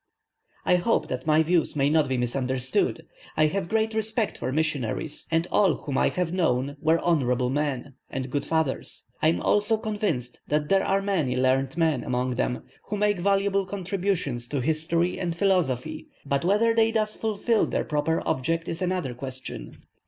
[0.65, 3.05] I hope that my views may not be misunderstood;
[3.37, 7.93] I have great respect for missionaries, and all whom I have known were honourable men,
[8.09, 12.63] and good fathers; I am also convinced that there are many learned men among them,
[12.85, 18.23] who make valuable contributions to history and philosophy, but whether they thus fulfil their proper
[18.25, 19.77] object is another question.